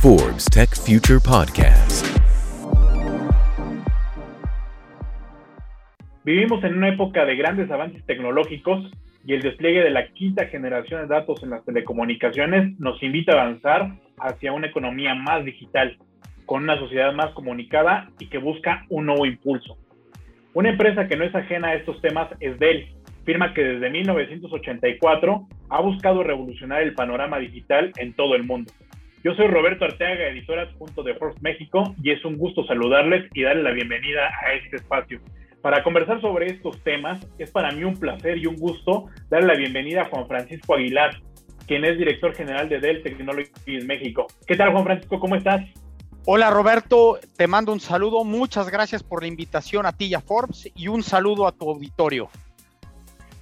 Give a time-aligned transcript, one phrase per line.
[0.00, 2.06] Forbes Tech Future Podcast.
[6.24, 8.90] Vivimos en una época de grandes avances tecnológicos
[9.24, 13.42] y el despliegue de la quinta generación de datos en las telecomunicaciones nos invita a
[13.42, 15.98] avanzar hacia una economía más digital,
[16.44, 19.76] con una sociedad más comunicada y que busca un nuevo impulso.
[20.54, 22.88] Una empresa que no es ajena a estos temas es Dell,
[23.26, 28.72] firma que desde 1984 ha buscado revolucionar el panorama digital en todo el mundo.
[29.24, 33.42] Yo soy Roberto Arteaga, editor adjunto de Forbes México, y es un gusto saludarles y
[33.42, 35.20] darles la bienvenida a este espacio.
[35.60, 39.58] Para conversar sobre estos temas, es para mí un placer y un gusto darle la
[39.58, 41.20] bienvenida a Juan Francisco Aguilar,
[41.66, 44.28] quien es director general de Dell Technologies México.
[44.46, 45.18] ¿Qué tal, Juan Francisco?
[45.18, 45.62] ¿Cómo estás?
[46.26, 48.22] Hola Roberto, te mando un saludo.
[48.22, 51.68] Muchas gracias por la invitación a ti y a Forbes y un saludo a tu
[51.68, 52.28] auditorio.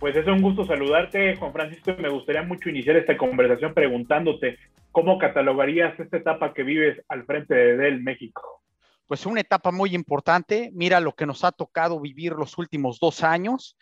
[0.04, 1.94] Pues es un gusto saludarte, Juan Francisco.
[1.98, 4.58] Me gustaría mucho iniciar esta conversación preguntándote
[4.92, 8.60] cómo catalogarías esta etapa que vives al frente de Dell México
[9.06, 10.70] pues una etapa muy importante.
[10.74, 13.79] Mira lo que nos ha tocado vivir los últimos dos años,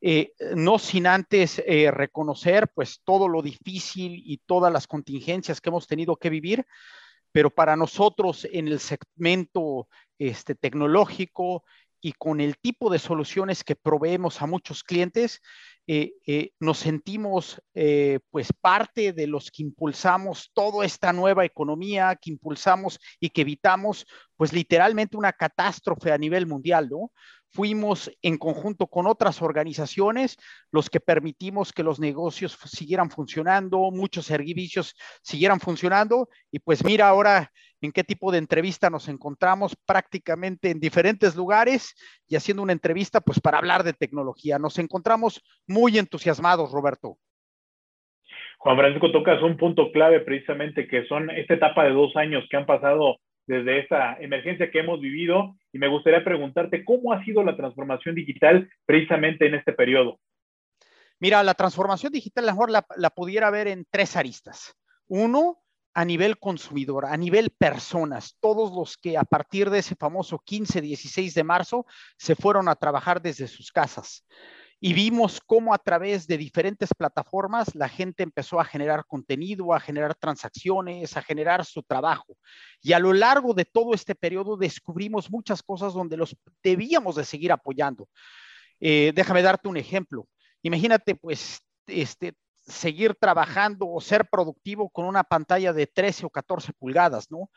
[0.00, 5.68] eh, no sin antes eh, reconocer pues todo lo difícil y todas las contingencias que
[5.68, 6.64] hemos tenido que vivir,
[7.32, 11.64] pero para nosotros en el segmento este, tecnológico
[12.06, 15.42] y con el tipo de soluciones que proveemos a muchos clientes,
[15.88, 22.16] eh, eh, nos sentimos eh, pues parte de los que impulsamos toda esta nueva economía,
[22.22, 27.10] que impulsamos y que evitamos pues literalmente una catástrofe a nivel mundial, ¿no?
[27.56, 30.36] Fuimos en conjunto con otras organizaciones
[30.70, 37.08] los que permitimos que los negocios siguieran funcionando, muchos servicios siguieran funcionando y pues mira
[37.08, 41.94] ahora en qué tipo de entrevista nos encontramos prácticamente en diferentes lugares
[42.28, 44.58] y haciendo una entrevista pues para hablar de tecnología.
[44.58, 47.16] Nos encontramos muy entusiasmados, Roberto.
[48.58, 52.58] Juan Francisco, tocas un punto clave precisamente que son esta etapa de dos años que
[52.58, 57.42] han pasado desde esta emergencia que hemos vivido y me gustaría preguntarte cómo ha sido
[57.42, 60.18] la transformación digital precisamente en este periodo.
[61.18, 64.74] Mira, la transformación digital mejor la, la pudiera ver en tres aristas.
[65.06, 65.62] Uno,
[65.94, 70.82] a nivel consumidor, a nivel personas, todos los que a partir de ese famoso 15,
[70.82, 71.86] 16 de marzo
[72.18, 74.26] se fueron a trabajar desde sus casas.
[74.78, 79.80] Y vimos cómo a través de diferentes plataformas la gente empezó a generar contenido, a
[79.80, 82.36] generar transacciones, a generar su trabajo.
[82.82, 87.24] Y a lo largo de todo este periodo descubrimos muchas cosas donde los debíamos de
[87.24, 88.06] seguir apoyando.
[88.78, 90.28] Eh, déjame darte un ejemplo.
[90.62, 92.34] Imagínate, pues, este,
[92.66, 97.50] seguir trabajando o ser productivo con una pantalla de 13 o 14 pulgadas, ¿no?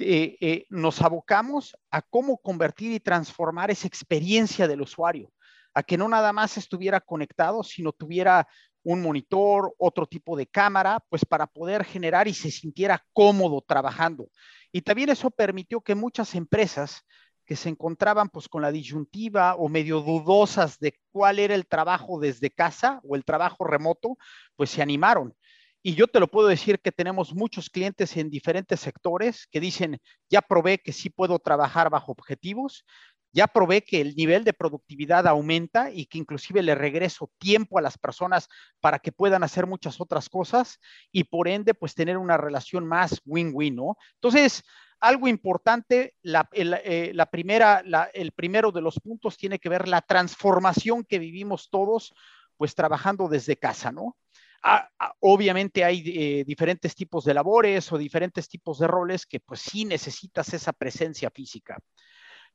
[0.00, 5.32] Eh, nos abocamos a cómo convertir y transformar esa experiencia del usuario,
[5.78, 8.48] a que no nada más estuviera conectado, sino tuviera
[8.82, 14.28] un monitor, otro tipo de cámara, pues para poder generar y se sintiera cómodo trabajando.
[14.72, 17.04] Y también eso permitió que muchas empresas
[17.46, 22.18] que se encontraban pues con la disyuntiva o medio dudosas de cuál era el trabajo
[22.18, 24.18] desde casa o el trabajo remoto,
[24.56, 25.32] pues se animaron.
[25.80, 30.00] Y yo te lo puedo decir que tenemos muchos clientes en diferentes sectores que dicen,
[30.28, 32.84] ya probé que sí puedo trabajar bajo objetivos,
[33.32, 37.82] ya probé que el nivel de productividad aumenta y que inclusive le regreso tiempo a
[37.82, 38.48] las personas
[38.80, 40.78] para que puedan hacer muchas otras cosas
[41.12, 43.96] y por ende pues tener una relación más win-win, ¿no?
[44.14, 44.64] Entonces,
[45.00, 51.04] algo importante, la, eh, primera, el primero de los puntos tiene que ver la transformación
[51.04, 52.14] que vivimos todos,
[52.56, 54.16] pues trabajando desde casa, ¿no?
[54.62, 59.38] Ah, ah, obviamente hay eh, diferentes tipos de labores o diferentes tipos de roles que
[59.38, 61.78] pues sí necesitas esa presencia física.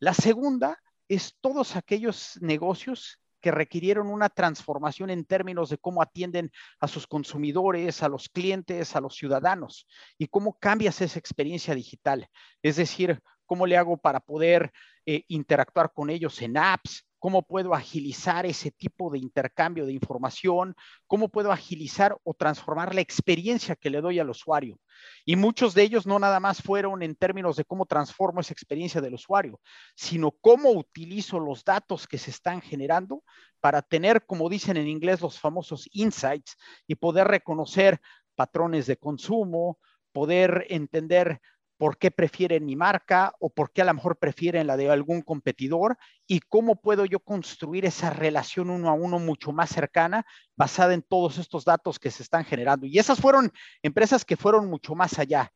[0.03, 6.51] La segunda es todos aquellos negocios que requirieron una transformación en términos de cómo atienden
[6.81, 9.87] a sus consumidores, a los clientes, a los ciudadanos
[10.17, 12.27] y cómo cambias esa experiencia digital.
[12.61, 14.73] Es decir, cómo le hago para poder
[15.05, 20.75] eh, interactuar con ellos en apps, cómo puedo agilizar ese tipo de intercambio de información,
[21.07, 24.77] cómo puedo agilizar o transformar la experiencia que le doy al usuario.
[25.23, 28.99] Y muchos de ellos no nada más fueron en términos de cómo transformo esa experiencia
[28.99, 29.61] del usuario,
[29.95, 33.23] sino cómo utilizo los datos que se están generando
[33.61, 36.57] para tener, como dicen en inglés, los famosos insights
[36.87, 38.01] y poder reconocer
[38.35, 39.79] patrones de consumo,
[40.11, 41.39] poder entender
[41.77, 45.21] por qué prefieren mi marca o por qué a lo mejor prefieren la de algún
[45.21, 45.97] competidor
[46.27, 50.25] y cómo puedo yo construir esa relación uno a uno mucho más cercana
[50.55, 52.85] basada en todos estos datos que se están generando.
[52.85, 55.51] Y esas fueron empresas que fueron mucho más allá.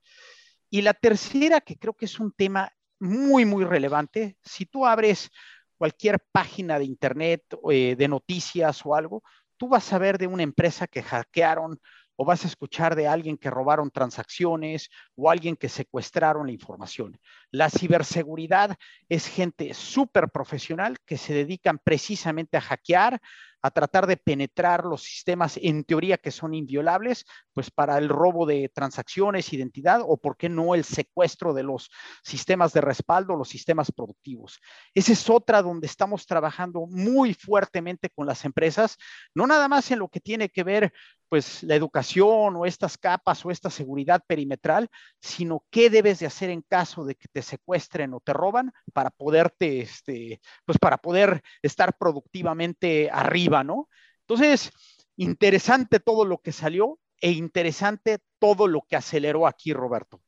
[0.70, 5.30] Y la tercera, que creo que es un tema muy, muy relevante, si tú abres
[5.78, 9.24] cualquier página de internet, eh, de noticias o algo,
[9.58, 11.80] tú vas a ver de una empresa que hackearon
[12.18, 17.18] o vas a escuchar de alguien que robaron transacciones o alguien que secuestraron la información.
[17.52, 18.76] La ciberseguridad
[19.08, 23.22] es gente súper profesional que se dedican precisamente a hackear,
[23.68, 28.46] a tratar de penetrar los sistemas en teoría que son inviolables, pues para el robo
[28.46, 31.90] de transacciones, identidad o, por qué no, el secuestro de los
[32.24, 34.60] sistemas de respaldo, los sistemas productivos.
[34.94, 38.98] Esa es otra donde estamos trabajando muy fuertemente con las empresas,
[39.34, 40.94] no nada más en lo que tiene que ver
[41.30, 46.50] pues la educación o estas capas o esta seguridad perimetral, sino qué debes de hacer
[46.50, 51.42] en caso de que te secuestren o te roban para poderte, este, pues para poder
[51.62, 53.88] estar productivamente arriba, ¿no?
[54.22, 54.72] Entonces,
[55.16, 60.22] interesante todo lo que salió e interesante todo lo que aceleró aquí, Roberto.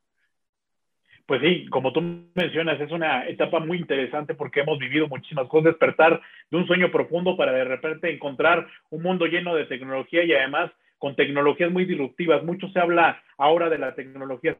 [1.25, 2.01] Pues sí, como tú
[2.33, 6.91] mencionas, es una etapa muy interesante porque hemos vivido muchísimas cosas, despertar de un sueño
[6.91, 11.85] profundo para de repente encontrar un mundo lleno de tecnología y además con tecnologías muy
[11.85, 12.43] disruptivas.
[12.43, 14.57] Mucho se habla ahora de la tecnología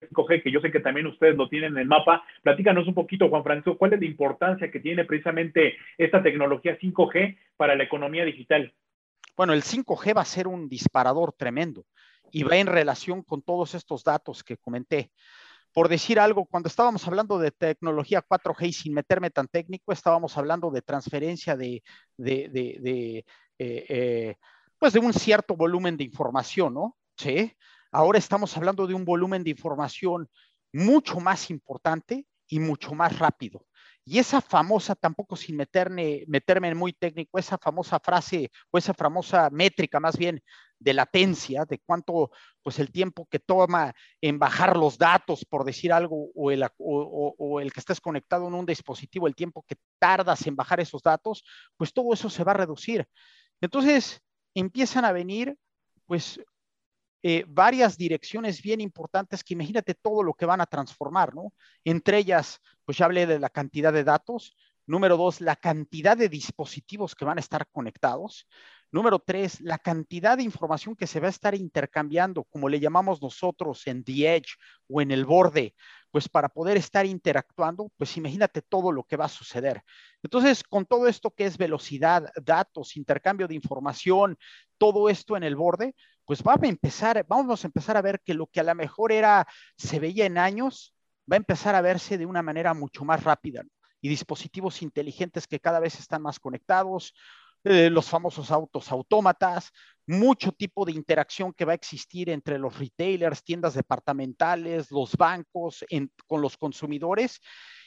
[0.00, 2.22] 5G, que yo sé que también ustedes lo tienen en el mapa.
[2.42, 7.36] Platícanos un poquito, Juan Francisco, cuál es la importancia que tiene precisamente esta tecnología 5G
[7.56, 8.72] para la economía digital.
[9.36, 11.84] Bueno, el 5G va a ser un disparador tremendo
[12.30, 15.10] y va en relación con todos estos datos que comenté.
[15.72, 20.36] Por decir algo, cuando estábamos hablando de tecnología 4G y sin meterme tan técnico, estábamos
[20.36, 21.82] hablando de transferencia de,
[22.16, 23.24] de, de,
[23.58, 24.36] eh, eh,
[24.78, 26.96] pues de un cierto volumen de información, ¿no?
[27.16, 27.52] Sí.
[27.90, 30.28] Ahora estamos hablando de un volumen de información
[30.72, 33.66] mucho más importante y mucho más rápido.
[34.04, 38.94] Y esa famosa, tampoco sin meterme, meterme en muy técnico, esa famosa frase o esa
[38.94, 40.42] famosa métrica más bien
[40.78, 42.30] de latencia, de cuánto,
[42.62, 43.92] pues el tiempo que toma
[44.22, 48.48] en bajar los datos, por decir algo, o el, o, o el que estés conectado
[48.48, 51.44] en un dispositivo, el tiempo que tardas en bajar esos datos,
[51.76, 53.06] pues todo eso se va a reducir.
[53.60, 54.22] Entonces,
[54.54, 55.54] empiezan a venir,
[56.06, 56.40] pues,
[57.30, 61.52] eh, varias direcciones bien importantes que imagínate todo lo que van a transformar, ¿no?
[61.84, 64.56] Entre ellas, pues ya hablé de la cantidad de datos.
[64.86, 68.48] Número dos, la cantidad de dispositivos que van a estar conectados.
[68.90, 73.20] Número tres, la cantidad de información que se va a estar intercambiando, como le llamamos
[73.20, 74.56] nosotros en the edge
[74.88, 75.74] o en el borde,
[76.10, 79.82] pues para poder estar interactuando, pues imagínate todo lo que va a suceder.
[80.22, 84.38] Entonces, con todo esto que es velocidad, datos, intercambio de información,
[84.78, 85.94] todo esto en el borde,
[86.28, 89.12] pues vamos a empezar, vamos a empezar a ver que lo que a lo mejor
[89.12, 89.48] era,
[89.78, 93.62] se veía en años, va a empezar a verse de una manera mucho más rápida.
[94.02, 97.14] Y dispositivos inteligentes que cada vez están más conectados,
[97.64, 99.72] eh, los famosos autos autómatas,
[100.06, 105.82] mucho tipo de interacción que va a existir entre los retailers, tiendas departamentales, los bancos,
[106.26, 107.40] con los consumidores.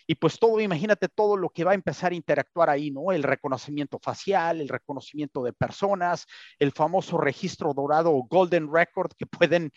[0.08, 3.12] Y pues todo, imagínate todo lo que va a empezar a interactuar ahí, ¿no?
[3.12, 6.26] El reconocimiento facial, el reconocimiento de personas,
[6.60, 9.72] el famoso registro dorado o golden record que pueden,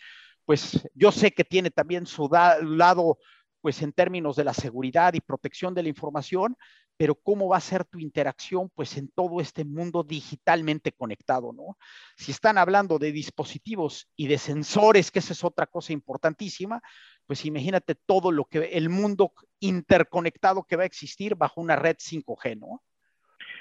[0.45, 3.17] pues yo sé que tiene también su lado,
[3.61, 6.55] pues en términos de la seguridad y protección de la información,
[6.97, 11.77] pero cómo va a ser tu interacción pues en todo este mundo digitalmente conectado, ¿no?
[12.15, 16.81] Si están hablando de dispositivos y de sensores, que esa es otra cosa importantísima,
[17.25, 21.97] pues imagínate todo lo que el mundo interconectado que va a existir bajo una red
[21.97, 22.81] 5G, ¿no?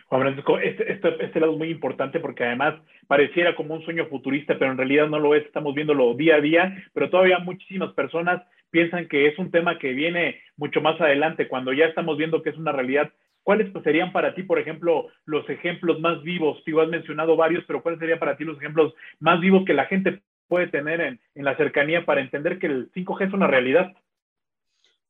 [0.07, 2.75] Juan Francisco, este, este, este, lado es muy importante porque además
[3.07, 6.41] pareciera como un sueño futurista, pero en realidad no lo es, estamos viéndolo día a
[6.41, 8.43] día, pero todavía muchísimas personas
[8.75, 12.51] piensan que es un tema que viene mucho más adelante, cuando ya estamos viendo que
[12.51, 13.13] es una realidad
[13.45, 16.63] ¿Cuáles serían para ti, por ejemplo, los ejemplos más vivos?
[16.65, 19.85] Tú has mencionado varios, pero ¿cuáles serían para ti los ejemplos más vivos que la
[19.85, 23.93] gente puede tener en, la cercanía para entender que el 5G es una realidad?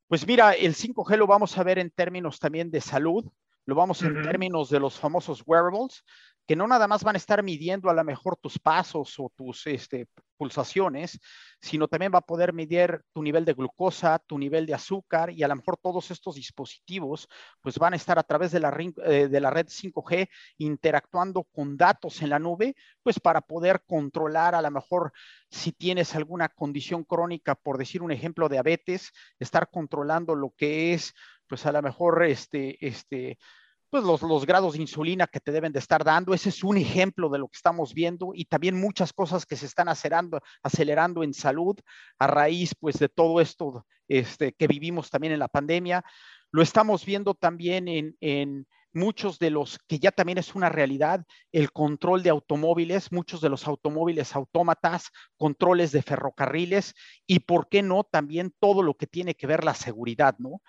[0.08, 3.24] Pues mira, el 5G lo vamos a ver en términos también de salud,
[3.66, 6.04] lo vamos en términos de los famosos wearables,
[6.46, 9.66] que no nada más van a estar midiendo a lo mejor tus pasos o tus
[9.66, 11.18] este, pulsaciones,
[11.60, 15.42] sino también va a poder medir tu nivel de glucosa, tu nivel de azúcar y
[15.42, 17.28] a lo mejor todos estos dispositivos
[17.60, 21.76] pues van a estar a través de la, eh, de la red 5G interactuando con
[21.76, 25.12] datos en la nube, pues para poder controlar a lo mejor
[25.50, 31.14] si tienes alguna condición crónica, por decir un ejemplo, diabetes, estar controlando lo que es
[31.46, 33.38] pues a lo mejor este, este,
[33.94, 36.34] pues los, los, grados de insulina que te deben de estar dando.
[36.34, 39.66] Ese es un ejemplo de lo que estamos viendo y también muchas cosas que se
[39.66, 41.76] están acelerando, acelerando en salud
[42.18, 46.04] a raíz pues de todo esto este, que vivimos también en la pandemia.
[46.50, 51.24] Lo estamos viendo también en, en muchos de los que ya también es una realidad,
[51.52, 56.94] el control de automóviles, muchos de los automóviles autómatas, controles de ferrocarriles
[57.28, 60.62] y, ¿por qué no?, también todo lo que tiene que ver la seguridad, ¿no?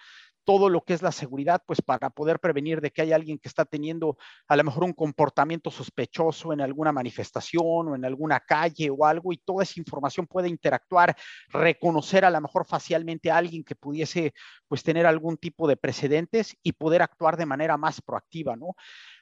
[0.46, 3.50] Todo lo que es la seguridad, pues para poder prevenir de que haya alguien que
[3.50, 8.90] está teniendo a lo mejor un comportamiento sospechoso en alguna manifestación o en alguna calle
[8.90, 11.16] o algo y toda esa información puede interactuar,
[11.50, 14.34] reconocer a lo mejor facialmente a alguien que pudiese
[14.68, 18.76] pues tener algún tipo de precedentes y poder actuar de manera más proactiva, ¿no?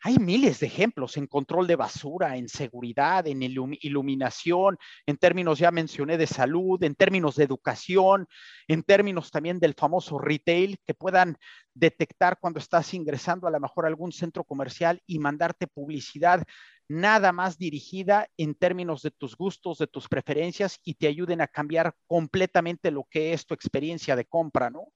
[0.05, 5.71] Hay miles de ejemplos en control de basura, en seguridad, en iluminación, en términos, ya
[5.71, 8.27] mencioné, de salud, en términos de educación,
[8.67, 11.37] en términos también del famoso retail, que puedan
[11.73, 16.43] detectar cuando estás ingresando a lo mejor a algún centro comercial y mandarte publicidad
[16.89, 21.47] nada más dirigida en términos de tus gustos, de tus preferencias y te ayuden a
[21.47, 24.89] cambiar completamente lo que es tu experiencia de compra, ¿no?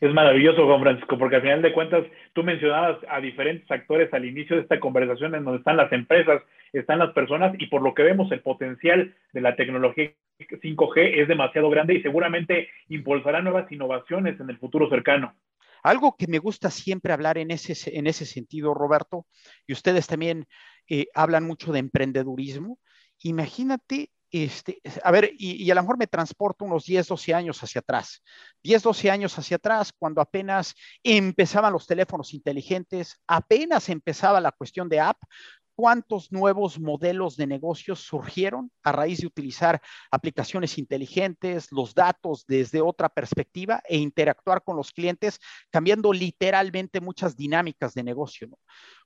[0.00, 4.24] Es maravilloso, Juan Francisco, porque al final de cuentas tú mencionabas a diferentes actores al
[4.24, 7.94] inicio de esta conversación en donde están las empresas, están las personas y por lo
[7.94, 13.70] que vemos el potencial de la tecnología 5G es demasiado grande y seguramente impulsará nuevas
[13.70, 15.34] innovaciones en el futuro cercano.
[15.82, 19.26] Algo que me gusta siempre hablar en ese, en ese sentido, Roberto,
[19.66, 20.46] y ustedes también
[20.88, 22.78] eh, hablan mucho de emprendedurismo.
[23.22, 24.10] Imagínate
[24.42, 28.20] este, a ver, y, a lo mejor me transporto unos 10, 12 años hacia atrás.
[28.64, 30.74] 10, 12 años hacia atrás, cuando apenas
[31.04, 35.18] empezaban los teléfonos inteligentes, apenas empezaba la cuestión de app,
[35.74, 42.80] cuántos nuevos modelos de negocios surgieron a raíz de utilizar aplicaciones inteligentes, los datos desde
[42.80, 45.40] otra perspectiva e interactuar con los clientes,
[45.70, 48.48] cambiando literalmente muchas dinámicas de negocio.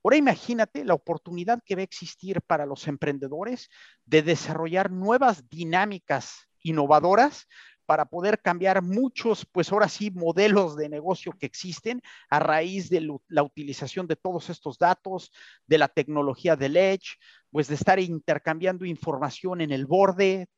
[0.02, 3.68] Ahora imagínate la oportunidad que va a existir para los emprendedores
[4.04, 7.46] de desarrollar nuevas dinámicas innovadoras
[7.88, 13.00] para poder cambiar muchos, pues ahora sí, modelos de negocio que existen a raíz de
[13.28, 15.32] la utilización de todos estos datos,
[15.66, 17.16] de la tecnología del Edge,
[17.50, 20.48] pues de estar intercambiando información en el borde.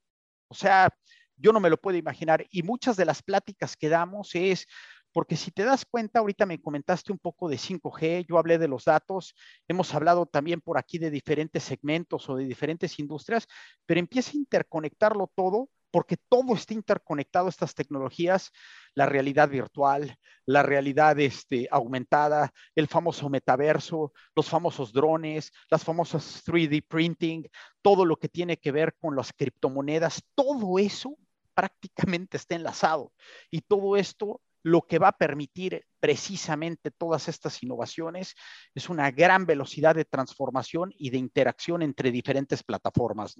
[0.49, 0.89] O sea,
[1.37, 2.45] yo no me lo puedo imaginar.
[2.51, 4.67] Y muchas de las pláticas que damos es,
[5.13, 8.67] porque si te das cuenta, ahorita me comentaste un poco de 5G, yo hablé de
[8.67, 9.37] los datos,
[9.69, 13.47] hemos hablado también por aquí de diferentes segmentos o de diferentes industrias,
[13.87, 18.51] pero empieza a interconectarlo todo porque todo está interconectado, estas tecnologías,
[18.95, 20.17] la realidad virtual,
[20.47, 27.49] la realidad este, aumentada, el famoso metaverso, los famosos drones, las famosas 3D printing,
[27.83, 31.17] todo lo que tiene que ver con las criptomonedas, todo eso
[31.55, 33.13] prácticamente está enlazado.
[33.51, 38.35] Y todo esto lo que va a permitir precisamente todas estas innovaciones
[38.75, 43.37] es una gran velocidad de transformación y de interacción entre diferentes plataformas.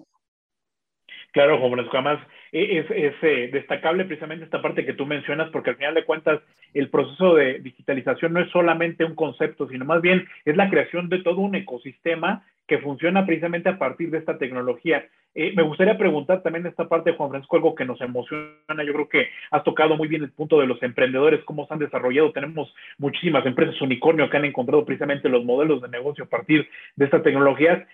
[1.33, 5.71] Claro, Juan Francisco, además es, es eh, destacable precisamente esta parte que tú mencionas, porque
[5.71, 6.41] al final de cuentas
[6.75, 11.09] el proceso de digitalización no es solamente un concepto, sino más bien es la creación
[11.09, 15.05] de todo un ecosistema que funciona precisamente a partir de esta tecnología.
[15.35, 18.85] Eh, me gustaría preguntar también esta parte, Juan Francisco, algo que nos emociona.
[18.85, 21.81] Yo creo que has tocado muy bien el punto de los emprendedores, cómo se han
[21.81, 22.33] desarrollado.
[22.33, 27.05] Tenemos muchísimas empresas unicornio que han encontrado precisamente los modelos de negocio a partir de
[27.05, 27.87] estas tecnologías.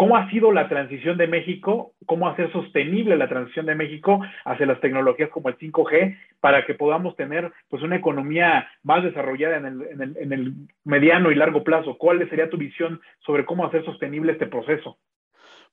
[0.00, 1.92] ¿Cómo ha sido la transición de México?
[2.06, 6.72] ¿Cómo hacer sostenible la transición de México hacia las tecnologías como el 5G para que
[6.72, 10.54] podamos tener pues una economía más desarrollada en el, en el, en el
[10.84, 11.98] mediano y largo plazo?
[11.98, 14.96] ¿Cuál sería tu visión sobre cómo hacer sostenible este proceso?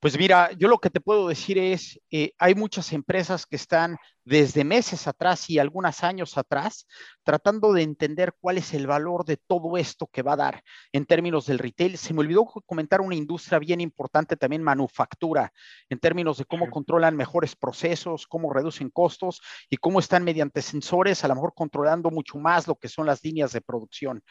[0.00, 3.96] Pues mira, yo lo que te puedo decir es, eh, hay muchas empresas que están
[4.28, 6.86] desde meses atrás y algunos años atrás,
[7.24, 10.62] tratando de entender cuál es el valor de todo esto que va a dar
[10.92, 11.96] en términos del retail.
[11.96, 15.50] Se me olvidó comentar una industria bien importante también, manufactura,
[15.88, 19.40] en términos de cómo controlan mejores procesos, cómo reducen costos
[19.70, 23.24] y cómo están mediante sensores, a lo mejor controlando mucho más lo que son las
[23.24, 24.22] líneas de producción.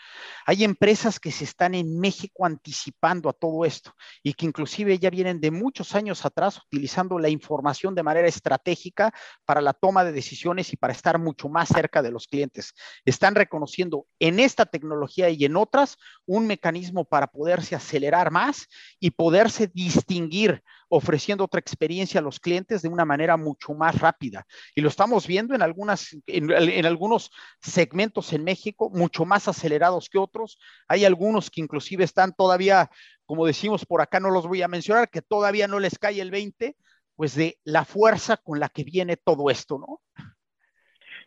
[0.46, 5.10] Hay empresas que se están en México anticipando a todo esto y que inclusive ya
[5.10, 9.14] vienen de muchos años atrás utilizando la información de manera estratégica
[9.46, 12.74] para la toma de decisiones y para estar mucho más cerca de los clientes.
[13.06, 18.68] Están reconociendo en esta tecnología y en otras un mecanismo para poderse acelerar más
[19.00, 24.46] y poderse distinguir ofreciendo otra experiencia a los clientes de una manera mucho más rápida.
[24.76, 30.10] Y lo estamos viendo en, algunas, en, en algunos segmentos en México, mucho más acelerados
[30.10, 30.60] que otros.
[30.88, 32.90] Hay algunos que inclusive están todavía,
[33.26, 36.32] como decimos por acá, no los voy a mencionar, que todavía no les cae el
[36.32, 36.76] 20,
[37.16, 40.02] pues de la fuerza con la que viene todo esto, ¿no?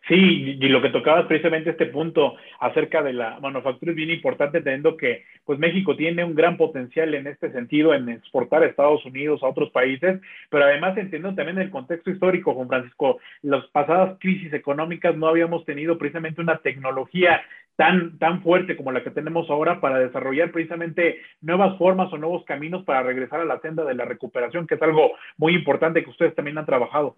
[0.07, 4.61] Sí, y lo que tocaba precisamente este punto acerca de la manufactura es bien importante,
[4.61, 9.05] teniendo que pues México tiene un gran potencial en este sentido en exportar a Estados
[9.05, 14.17] Unidos, a otros países, pero además entiendo también el contexto histórico, Juan Francisco, las pasadas
[14.19, 17.41] crisis económicas no habíamos tenido precisamente una tecnología
[17.75, 22.43] tan, tan fuerte como la que tenemos ahora para desarrollar precisamente nuevas formas o nuevos
[22.45, 26.09] caminos para regresar a la senda de la recuperación, que es algo muy importante que
[26.09, 27.17] ustedes también han trabajado.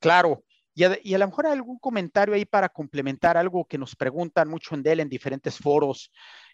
[0.00, 0.42] Claro,
[0.74, 4.82] Y a, lo mejor algún comentario ahí para complementar algo que nos preguntan mucho en
[4.82, 6.10] Dell en diferentes foros,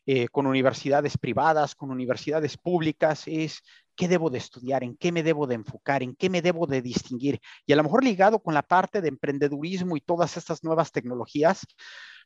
[0.06, 3.62] eh, con universidades privadas, con universidades públicas, es
[3.94, 6.82] qué debo de estudiar, en qué me debo de enfocar, en qué me debo de
[6.82, 7.40] distinguir.
[7.66, 11.66] Y a lo mejor ligado con la parte de emprendedurismo y todas estas nuevas tecnologías,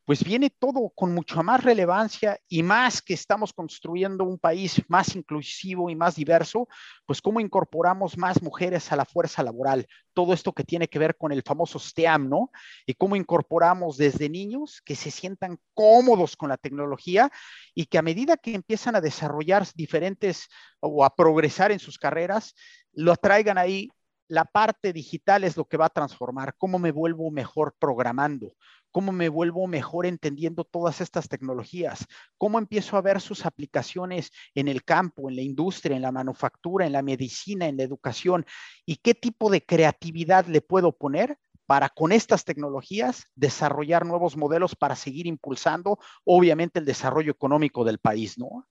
[0.04, 5.14] pues viene todo con mucha más relevancia y más que estamos construyendo un país más
[5.14, 6.68] inclusivo y más diverso,
[7.06, 9.86] pues cómo incorporamos más mujeres a la fuerza laboral.
[10.12, 12.50] Todo esto que tiene que ver con el famoso STEAM, ¿no?
[12.84, 17.30] Y cómo incorporamos desde niños que se sientan cómodos con la tecnología
[17.74, 20.48] y que a medida que empiezan a desarrollar diferentes
[20.80, 22.54] o a progresar en sus carreras,
[22.92, 23.88] lo traigan ahí
[24.32, 28.54] la parte digital es lo que va a transformar, cómo me vuelvo mejor programando,
[28.92, 32.06] cómo me vuelvo mejor entendiendo todas estas tecnologías,
[32.38, 36.86] cómo empiezo a ver sus aplicaciones en el campo, en la industria, en la manufactura,
[36.86, 38.44] en la medicina, en la educación
[38.86, 44.76] y qué tipo de creatividad le puedo poner para con estas tecnologías desarrollar nuevos modelos
[44.76, 48.66] para seguir impulsando, obviamente, el desarrollo económico del país, ¿no?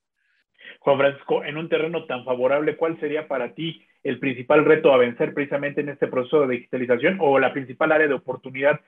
[0.80, 4.98] Juan Francisco, en un terreno tan favorable, ¿cuál sería para ti el principal reto a
[4.98, 8.80] vencer precisamente en este proceso de digitalización o la principal área de oportunidad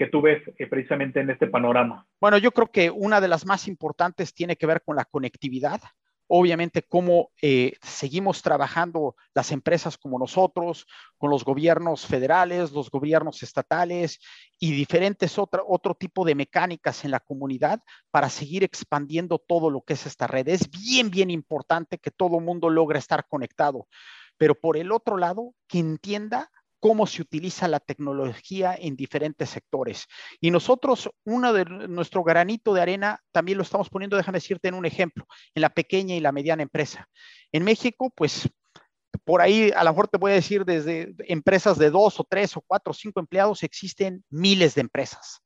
[0.00, 2.06] que tú ves eh, precisamente en este panorama?
[2.18, 5.78] Bueno, yo creo que una de las más importantes tiene que ver con la conectividad.
[6.26, 10.86] Obviamente, cómo eh, seguimos trabajando las empresas como nosotros,
[11.18, 14.20] con los gobiernos federales, los gobiernos estatales
[14.58, 19.82] y diferentes otro, otro tipo de mecánicas en la comunidad para seguir expandiendo todo lo
[19.82, 20.48] que es esta red.
[20.48, 23.86] Es bien, bien importante que todo mundo logre estar conectado,
[24.38, 30.06] pero por el otro lado, que entienda cómo se utiliza la tecnología en diferentes sectores.
[30.40, 34.74] Y nosotros, uno de nuestro granito de arena, también lo estamos poniendo, déjame decirte en
[34.74, 37.06] un ejemplo, en la pequeña y la mediana empresa.
[37.52, 38.48] En México, pues
[39.24, 42.56] por ahí a lo mejor te voy a decir desde empresas de dos o tres
[42.56, 45.42] o cuatro o cinco empleados, existen miles de empresas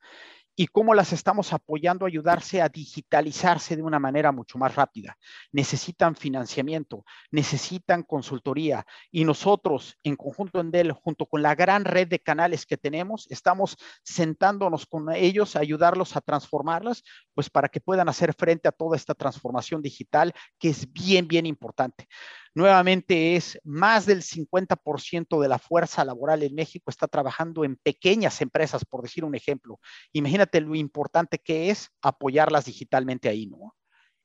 [0.56, 5.16] y cómo las estamos apoyando a ayudarse a digitalizarse de una manera mucho más rápida.
[5.52, 12.08] Necesitan financiamiento, necesitan consultoría y nosotros en conjunto en Dell, junto con la gran red
[12.08, 17.02] de canales que tenemos, estamos sentándonos con ellos a ayudarlos a transformarlas,
[17.34, 21.46] pues para que puedan hacer frente a toda esta transformación digital que es bien, bien
[21.46, 22.08] importante
[22.54, 28.40] nuevamente es más del 50% de la fuerza laboral en México está trabajando en pequeñas
[28.40, 29.80] empresas, por decir un ejemplo.
[30.12, 33.74] Imagínate lo importante que es apoyarlas digitalmente ahí, ¿no?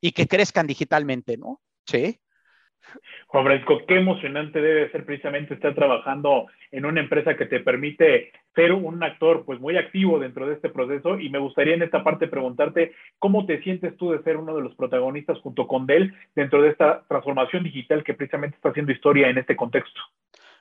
[0.02, 1.62] Y que crezcan digitalmente, ¿no?
[1.86, 2.20] Sí.
[3.28, 8.32] Juan Francisco, qué emocionante debe ser precisamente estar trabajando en una empresa que te permite
[8.56, 12.04] ser un actor pues muy activo dentro de este proceso y me gustaría en esta
[12.04, 16.14] parte preguntarte cómo te sientes tú de ser uno de los protagonistas junto con Dell
[16.36, 20.02] dentro de esta transformación digital que precisamente está haciendo historia en este contexto.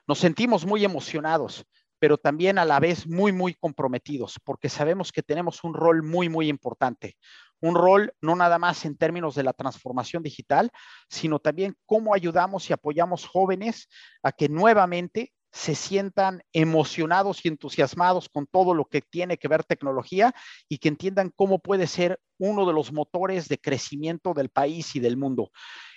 [0.06, 1.66] Nos sentimos muy emocionados
[1.98, 6.28] pero también a la vez muy, muy comprometidos, porque sabemos que tenemos un rol muy,
[6.28, 7.16] muy importante
[7.60, 10.70] un rol no nada más en términos de la transformación digital,
[11.08, 13.88] sino también cómo ayudamos y apoyamos jóvenes
[14.22, 19.64] a que nuevamente se sientan emocionados y entusiasmados con todo lo que tiene que ver
[19.64, 20.34] tecnología
[20.68, 25.00] y que entiendan cómo puede ser uno de los motores de crecimiento del país y
[25.00, 25.50] del mundo.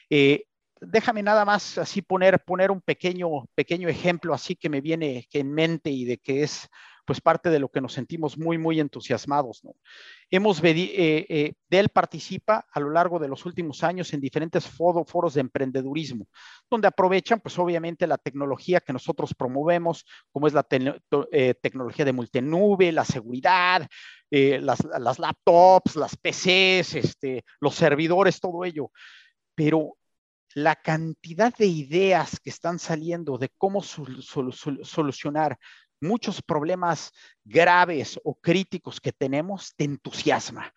[0.09, 0.45] Eh,
[0.79, 5.53] déjame nada más así poner, poner un pequeño, pequeño ejemplo así que me viene en
[5.53, 6.67] mente y de que es
[7.05, 9.63] pues parte de lo que nos sentimos muy, muy entusiasmados.
[9.63, 9.75] ¿no?
[10.29, 15.33] Hemos, eh, eh, Dell participa a lo largo de los últimos años en diferentes foros
[15.33, 16.27] de emprendedurismo,
[16.69, 20.65] donde aprovechan, pues obviamente, la tecnología que nosotros promovemos, como es la
[21.31, 23.87] eh, tecnología de multinube, la seguridad,
[24.29, 28.89] las, las, laptops, las PCs, este, los servidores, todo ello.
[29.53, 29.97] Pero
[30.55, 35.57] la cantidad de ideas que están saliendo de cómo solucionar
[36.01, 37.11] muchos problemas
[37.43, 40.73] graves o críticos que tenemos, te entusiasma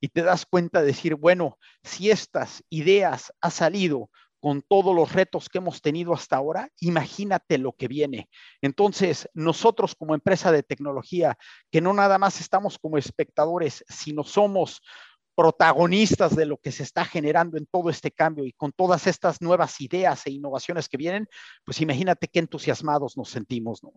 [0.00, 5.12] y te das cuenta de decir, bueno, si estas ideas han salido con todos los
[5.12, 8.28] retos que hemos tenido hasta ahora, imagínate lo que viene.
[8.62, 11.36] Entonces, nosotros como empresa de tecnología,
[11.72, 14.80] que no nada más estamos como espectadores, sino somos
[15.34, 19.40] protagonistas de lo que se está generando en todo este cambio y con todas estas
[19.40, 21.28] nuevas ideas e innovaciones que vienen,
[21.64, 23.92] pues imagínate qué entusiasmados nos sentimos, ¿no?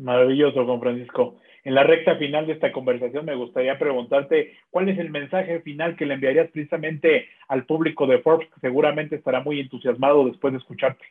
[0.00, 1.36] Maravilloso, Juan Francisco.
[1.62, 5.94] En la recta final de esta conversación me gustaría preguntarte cuál es el mensaje final
[5.94, 10.58] que le enviarías precisamente al público de Forbes, que seguramente estará muy entusiasmado después de
[10.58, 11.04] escucharte.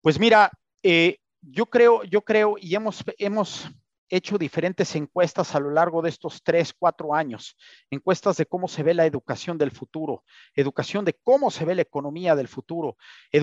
[0.00, 0.52] Pues mira,
[0.84, 3.68] eh, yo creo, yo creo, y hemos, hemos
[4.08, 7.56] hecho diferentes encuestas a lo largo de estos tres, cuatro años,
[7.90, 10.22] encuestas de cómo se ve la educación del futuro,
[10.54, 12.96] educación de cómo se ve la economía del futuro,
[13.32, 13.42] eh,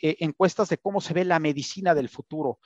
[0.00, 2.60] eh, encuestas de cómo se ve la medicina del futuro.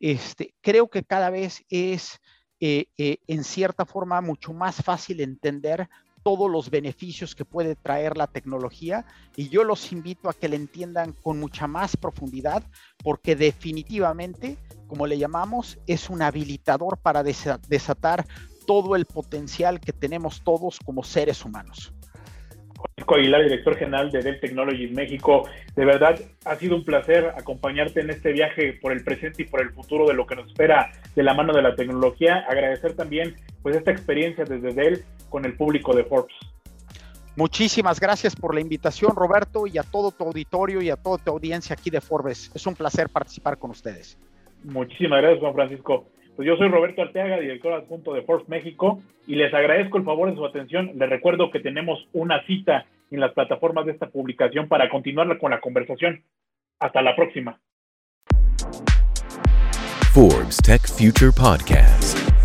[0.00, 2.20] Este, creo que cada vez es
[2.60, 5.88] eh, eh, en cierta forma mucho más fácil entender
[6.22, 9.06] todos los beneficios que puede traer la tecnología
[9.36, 12.64] y yo los invito a que le entiendan con mucha más profundidad
[13.04, 14.56] porque definitivamente,
[14.88, 18.26] como le llamamos, es un habilitador para desatar
[18.66, 21.92] todo el potencial que tenemos todos como seres humanos.
[22.76, 25.48] Francisco Aguilar, director general de Dell Technologies México.
[25.74, 29.60] De verdad, ha sido un placer acompañarte en este viaje por el presente y por
[29.60, 32.44] el futuro de lo que nos espera de la mano de la tecnología.
[32.48, 36.34] Agradecer también pues esta experiencia desde Dell con el público de Forbes.
[37.36, 41.30] Muchísimas gracias por la invitación, Roberto, y a todo tu auditorio y a toda tu
[41.30, 42.50] audiencia aquí de Forbes.
[42.54, 44.18] Es un placer participar con ustedes.
[44.64, 46.06] Muchísimas gracias, Juan Francisco.
[46.36, 50.28] Pues yo soy Roberto Arteaga, director adjunto de Forbes México, y les agradezco el favor
[50.28, 50.92] de su atención.
[50.94, 55.50] Les recuerdo que tenemos una cita en las plataformas de esta publicación para continuar con
[55.50, 56.22] la conversación.
[56.78, 57.58] Hasta la próxima.
[60.12, 62.35] Forbes Tech Future Podcast.